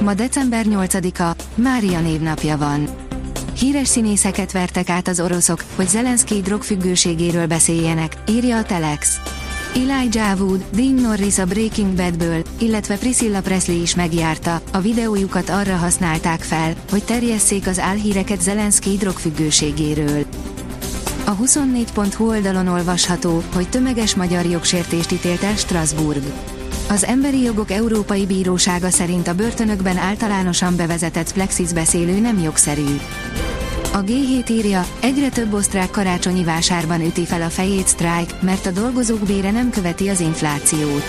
Ma 0.00 0.14
december 0.14 0.64
8-a, 0.68 1.44
Mária 1.54 2.00
névnapja 2.00 2.56
van. 2.56 2.88
Híres 3.58 3.88
színészeket 3.88 4.52
vertek 4.52 4.88
át 4.88 5.08
az 5.08 5.20
oroszok, 5.20 5.64
hogy 5.76 5.88
Zelenszky 5.88 6.40
drogfüggőségéről 6.40 7.46
beszéljenek, 7.46 8.16
írja 8.28 8.56
a 8.56 8.62
Telex. 8.62 9.20
Elijah 9.74 10.40
Wood, 10.40 10.64
Dean 10.74 10.94
Norris 10.94 11.38
a 11.38 11.44
Breaking 11.44 11.92
Badből, 11.92 12.42
illetve 12.58 12.96
Priscilla 12.96 13.40
Presley 13.40 13.80
is 13.80 13.94
megjárta, 13.94 14.60
a 14.72 14.78
videójukat 14.78 15.48
arra 15.48 15.76
használták 15.76 16.40
fel, 16.40 16.74
hogy 16.90 17.04
terjesszék 17.04 17.66
az 17.66 17.78
álhíreket 17.78 18.40
Zelenszky 18.40 18.96
drogfüggőségéről. 18.96 20.24
A 21.24 21.36
24.hu 21.36 22.28
oldalon 22.28 22.68
olvasható, 22.68 23.42
hogy 23.54 23.68
tömeges 23.68 24.14
magyar 24.14 24.44
jogsértést 24.44 25.12
ítélt 25.12 25.42
el 25.42 25.56
Strasbourg. 25.56 26.22
Az 26.88 27.04
Emberi 27.04 27.42
Jogok 27.42 27.70
Európai 27.70 28.26
Bírósága 28.26 28.90
szerint 28.90 29.28
a 29.28 29.34
börtönökben 29.34 29.96
általánosan 29.96 30.76
bevezetett 30.76 31.32
plexis 31.32 31.72
beszélő 31.72 32.18
nem 32.18 32.38
jogszerű. 32.38 33.00
A 33.92 34.02
G7 34.02 34.50
írja, 34.50 34.86
egyre 35.00 35.28
több 35.28 35.52
osztrák 35.52 35.90
karácsonyi 35.90 36.44
vásárban 36.44 37.00
üti 37.00 37.24
fel 37.24 37.42
a 37.42 37.48
fejét 37.48 37.86
sztrájk, 37.86 38.40
mert 38.40 38.66
a 38.66 38.70
dolgozók 38.70 39.18
bére 39.18 39.50
nem 39.50 39.70
követi 39.70 40.08
az 40.08 40.20
inflációt. 40.20 41.04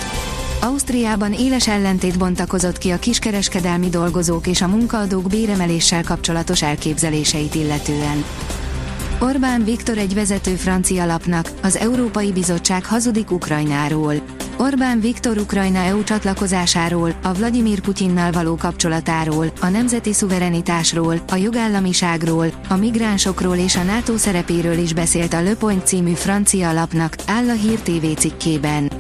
Ausztriában 0.62 1.34
éles 1.34 1.68
ellentét 1.68 2.18
bontakozott 2.18 2.78
ki 2.78 2.90
a 2.90 3.00
kiskereskedelmi 3.00 3.90
dolgozók 3.90 4.48
és 4.48 4.62
a 4.62 4.68
munkaadók 4.68 5.28
béremeléssel 5.28 6.04
kapcsolatos 6.04 6.62
elképzeléseit 6.62 7.56
illetően. 7.56 8.24
Orbán 9.20 9.64
Viktor 9.64 9.98
egy 9.98 10.14
vezető 10.14 10.56
francia 10.56 11.06
lapnak, 11.06 11.52
az 11.62 11.78
Európai 11.78 12.32
Bizottság 12.32 12.86
hazudik 12.86 13.32
Ukrajnáról. 13.32 14.14
Orbán 14.58 15.00
Viktor 15.00 15.38
Ukrajna 15.38 15.80
EU 15.80 16.04
csatlakozásáról, 16.04 17.16
a 17.24 17.34
Vladimir 17.34 17.80
Putyinnal 17.80 18.32
való 18.32 18.56
kapcsolatáról, 18.56 19.52
a 19.62 19.68
nemzeti 19.68 20.14
szuverenitásról, 20.14 21.22
a 21.28 21.36
jogállamiságról, 21.36 22.48
a 22.70 22.76
migránsokról 22.76 23.56
és 23.56 23.76
a 23.76 23.84
NATO 23.84 24.18
szerepéről 24.18 24.78
is 24.78 24.94
beszélt 24.94 25.34
a 25.34 25.42
Le 25.42 25.56
Point 25.56 25.88
című 25.88 26.12
francia 26.14 26.74
lapnak, 26.74 27.16
áll 27.28 27.50
a 27.50 27.54
Hír 27.54 27.80
TV 27.80 28.20
cikkében. 28.20 28.92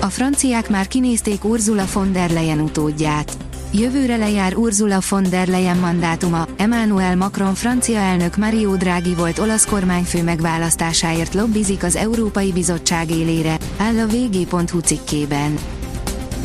A 0.00 0.06
franciák 0.06 0.68
már 0.70 0.86
kinézték 0.86 1.44
Ursula 1.44 1.84
von 1.92 2.12
der 2.12 2.30
Leyen 2.30 2.60
utódját. 2.60 3.43
Jövőre 3.78 4.16
lejár 4.16 4.56
Ursula 4.56 4.98
von 5.08 5.22
der 5.22 5.48
Leyen 5.48 5.76
mandátuma, 5.76 6.46
Emmanuel 6.56 7.16
Macron 7.16 7.54
francia 7.54 7.98
elnök 7.98 8.36
Mario 8.36 8.76
Draghi 8.76 9.14
volt 9.14 9.38
olasz 9.38 9.64
kormányfő 9.66 10.22
megválasztásáért 10.22 11.34
lobbizik 11.34 11.82
az 11.82 11.96
Európai 11.96 12.52
Bizottság 12.52 13.10
élére, 13.10 13.58
áll 13.76 13.98
a 13.98 14.06
vg.hu 14.06 14.78
cikkében. 14.78 15.58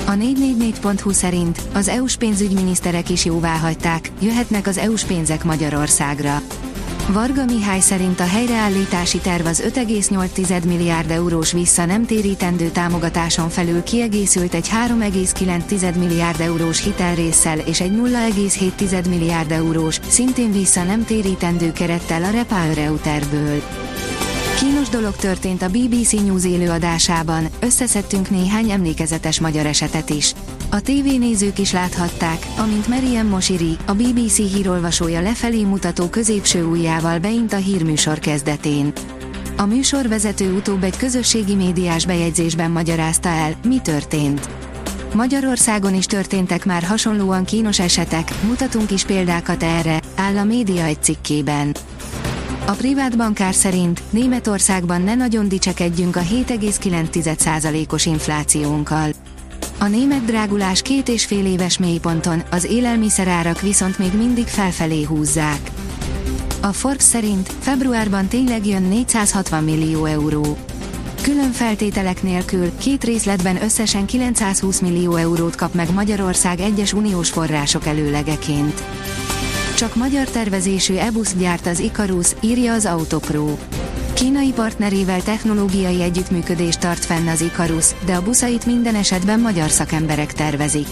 A 0.06 0.12
444.hu 0.12 1.12
szerint 1.12 1.62
az 1.74 1.88
EU-s 1.88 2.18
pénzügyminiszterek 2.18 3.10
is 3.10 3.26
jóvá 3.26 3.58
hagyták, 3.58 4.12
jöhetnek 4.22 4.68
az 4.68 4.78
EU-s 4.78 5.04
pénzek 5.04 5.44
Magyarországra. 5.44 6.42
Varga 7.14 7.46
Mihály 7.46 7.80
szerint 7.80 8.20
a 8.20 8.26
helyreállítási 8.26 9.18
terv 9.18 9.46
az 9.46 9.64
5,8 9.68 10.66
milliárd 10.66 11.12
eurós 11.12 11.52
vissza 11.52 11.86
nem 11.86 12.06
térítendő 12.06 12.70
támogatáson 12.70 13.50
felül 13.50 13.84
kiegészült 13.84 14.54
egy 14.54 14.70
3,9 14.70 15.98
milliárd 15.98 16.40
eurós 16.40 16.84
hitelrésszel 16.84 17.60
és 17.60 17.82
egy 17.82 17.92
0,7 17.92 19.10
milliárd 19.10 19.52
eurós, 19.52 20.00
szintén 20.08 20.52
vissza 20.52 20.84
nem 20.84 21.06
térítendő 21.06 21.72
kerettel 21.72 22.24
a 22.24 22.30
REPowerEU 22.30 22.96
tervből. 22.96 23.62
Kínos 24.60 24.90
dolog 24.90 25.16
történt 25.16 25.62
a 25.62 25.70
BBC 25.70 26.12
News 26.12 26.46
élőadásában, 26.46 27.48
összeszedtünk 27.60 28.30
néhány 28.30 28.72
emlékezetes 28.72 29.40
magyar 29.40 29.66
esetet 29.66 30.10
is. 30.10 30.34
A 30.72 30.82
tévénézők 30.82 31.60
is 31.60 31.72
láthatták, 31.72 32.48
amint 32.58 32.88
Meriem 32.88 33.28
Mosiri, 33.28 33.78
a 33.86 33.94
BBC 33.94 34.36
hírolvasója 34.36 35.22
lefelé 35.22 35.64
mutató 35.64 36.08
középső 36.08 36.66
ujjával 36.66 37.20
beint 37.20 37.54
a 37.54 37.58
hírműsor 37.58 38.20
kezdetén. 38.20 38.94
A 39.58 39.66
műsorvezető 39.66 40.54
utóbb 40.54 40.84
egy 40.84 40.98
közösségi 40.98 41.56
médiás 41.56 42.06
bejegyzésben 42.06 42.72
magyarázta 42.72 43.30
el, 43.30 43.54
mi 43.68 43.80
történt. 43.80 44.50
Magyarországon 45.14 45.96
is 45.96 46.06
történtek 46.06 46.66
már 46.66 46.84
hasonlóan 46.84 47.46
kínos 47.46 47.80
esetek, 47.80 48.32
mutatunk 48.48 48.92
is 48.92 49.06
példákat 49.06 49.64
erre, 49.64 50.02
áll 50.16 50.38
a 50.38 50.44
média 50.44 50.84
egy 50.84 51.04
cikkében. 51.04 51.76
A 52.66 52.72
privát 52.72 53.18
bankár 53.18 53.54
szerint 53.54 54.02
Németországban 54.10 55.02
ne 55.02 55.16
nagyon 55.16 55.48
dicsekedjünk 55.48 56.16
a 56.16 56.22
7,9%-os 56.22 58.06
inflációnkkal. 58.06 59.12
A 59.82 59.88
német 59.88 60.26
drágulás 60.26 60.82
két 60.82 61.10
és 61.10 61.26
fél 61.26 61.46
éves 61.46 61.78
mélyponton, 61.78 62.44
az 62.52 62.64
élelmiszerárak 62.64 63.62
viszont 63.62 63.98
még 63.98 64.14
mindig 64.14 64.48
felfelé 64.48 65.04
húzzák. 65.04 65.72
A 66.62 66.72
Forbes 66.72 67.04
szerint 67.04 67.52
februárban 67.60 68.28
tényleg 68.28 68.66
jön 68.66 68.82
460 68.82 69.64
millió 69.64 70.06
euró. 70.06 70.58
Külön 71.22 71.52
feltételek 71.52 72.24
nélkül 72.24 72.78
két 72.78 73.04
részletben 73.04 73.64
összesen 73.64 74.06
920 74.06 74.80
millió 74.80 75.16
eurót 75.16 75.56
kap 75.56 75.74
meg 75.74 75.94
Magyarország 75.94 76.60
egyes 76.60 76.94
uniós 76.94 77.30
források 77.30 77.86
előlegeként. 77.86 78.84
Csak 79.76 79.96
magyar 79.96 80.30
tervezésű 80.30 80.96
e-busz 80.96 81.34
gyárt 81.34 81.68
az 81.68 81.80
Icarus, 81.80 82.36
írja 82.42 82.74
az 82.74 82.86
Autopro. 82.86 83.58
Kínai 84.20 84.52
partnerével 84.52 85.22
technológiai 85.22 86.02
együttműködést 86.02 86.80
tart 86.80 87.06
fenn 87.06 87.28
az 87.28 87.42
Icarus, 87.42 87.86
de 88.06 88.14
a 88.14 88.22
buszait 88.22 88.66
minden 88.66 88.96
esetben 88.96 89.40
magyar 89.40 89.70
szakemberek 89.70 90.34
tervezik. 90.34 90.88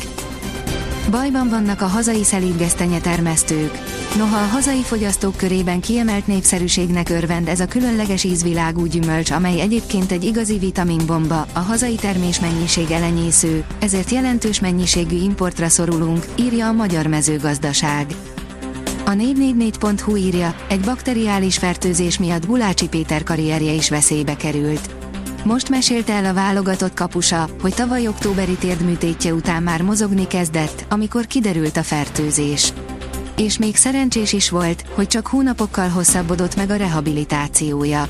Bajban 1.09 1.49
vannak 1.49 1.81
a 1.81 1.85
hazai 1.85 2.23
szelídgesztenye 2.23 2.99
termesztők. 2.99 3.71
Noha 4.17 4.37
a 4.37 4.47
hazai 4.47 4.81
fogyasztók 4.81 5.35
körében 5.35 5.81
kiemelt 5.81 6.27
népszerűségnek 6.27 7.09
örvend 7.09 7.47
ez 7.47 7.59
a 7.59 7.67
különleges 7.67 8.23
ízvilágú 8.23 8.85
gyümölcs, 8.85 9.31
amely 9.31 9.61
egyébként 9.61 10.11
egy 10.11 10.23
igazi 10.23 10.57
vitaminbomba, 10.57 11.47
a 11.53 11.59
hazai 11.59 11.95
termés 11.95 12.39
mennyiség 12.39 12.91
elenyésző, 12.91 13.65
ezért 13.79 14.09
jelentős 14.09 14.59
mennyiségű 14.59 15.15
importra 15.15 15.69
szorulunk, 15.69 16.25
írja 16.35 16.67
a 16.67 16.71
Magyar 16.71 17.07
Mezőgazdaság. 17.07 18.05
A 19.07 19.11
444.hu 19.11 20.15
írja, 20.15 20.55
egy 20.69 20.79
bakteriális 20.79 21.57
fertőzés 21.57 22.19
miatt 22.19 22.45
Gulácsi 22.45 22.87
Péter 22.87 23.23
karrierje 23.23 23.71
is 23.71 23.89
veszélybe 23.89 24.35
került. 24.35 24.89
Most 25.43 25.69
mesélte 25.69 26.13
el 26.13 26.25
a 26.25 26.33
válogatott 26.33 26.93
kapusa, 26.93 27.49
hogy 27.61 27.73
tavaly 27.73 28.07
októberi 28.07 28.55
térdműtétje 28.55 29.33
után 29.33 29.63
már 29.63 29.81
mozogni 29.81 30.27
kezdett, 30.27 30.85
amikor 30.89 31.27
kiderült 31.27 31.77
a 31.77 31.83
fertőzés. 31.83 32.73
És 33.37 33.57
még 33.57 33.75
szerencsés 33.75 34.33
is 34.33 34.49
volt, 34.49 34.83
hogy 34.95 35.07
csak 35.07 35.27
hónapokkal 35.27 35.89
hosszabbodott 35.89 36.55
meg 36.55 36.69
a 36.69 36.75
rehabilitációja. 36.75 38.07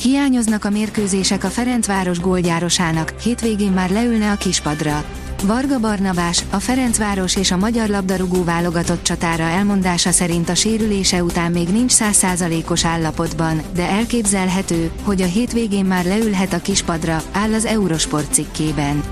Hiányoznak 0.00 0.64
a 0.64 0.70
mérkőzések 0.70 1.44
a 1.44 1.48
Ferencváros 1.48 2.20
gólgyárosának, 2.20 3.14
hétvégén 3.22 3.72
már 3.72 3.90
leülne 3.90 4.30
a 4.30 4.36
kispadra. 4.36 5.04
Varga 5.46 5.78
Barnabás, 5.78 6.44
a 6.50 6.58
Ferencváros 6.58 7.36
és 7.36 7.50
a 7.50 7.56
magyar 7.56 7.88
labdarúgó 7.88 8.44
válogatott 8.44 9.02
csatára 9.02 9.42
elmondása 9.42 10.10
szerint 10.10 10.48
a 10.48 10.54
sérülése 10.54 11.22
után 11.22 11.52
még 11.52 11.68
nincs 11.68 11.90
százszázalékos 11.90 12.84
állapotban, 12.84 13.62
de 13.74 13.88
elképzelhető, 13.88 14.90
hogy 15.02 15.22
a 15.22 15.26
hétvégén 15.26 15.84
már 15.84 16.04
leülhet 16.04 16.52
a 16.52 16.60
kispadra, 16.60 17.22
áll 17.32 17.52
az 17.52 17.64
Eurosport 17.64 18.32
cikkében. 18.32 19.02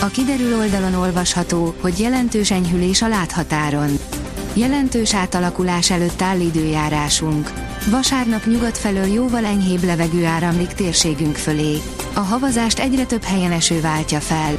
A 0.00 0.06
kiderül 0.06 0.58
oldalon 0.58 0.94
olvasható, 0.94 1.74
hogy 1.80 1.98
jelentős 1.98 2.50
enyhülés 2.50 3.02
a 3.02 3.08
láthatáron. 3.08 3.98
Jelentős 4.54 5.14
átalakulás 5.14 5.90
előtt 5.90 6.22
áll 6.22 6.40
időjárásunk. 6.40 7.52
Vasárnap 7.90 8.46
nyugat 8.46 8.78
felől 8.78 9.06
jóval 9.06 9.44
enyhébb 9.44 9.84
levegő 9.84 10.24
áramlik 10.24 10.72
térségünk 10.72 11.36
fölé. 11.36 11.76
A 12.14 12.20
havazást 12.20 12.78
egyre 12.78 13.04
több 13.04 13.22
helyen 13.22 13.52
eső 13.52 13.80
váltja 13.80 14.20
fel. 14.20 14.58